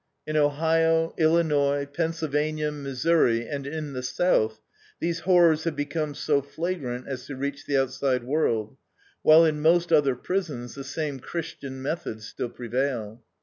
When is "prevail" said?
12.49-13.21